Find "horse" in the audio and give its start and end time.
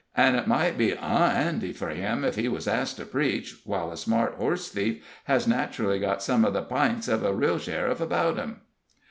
4.33-4.67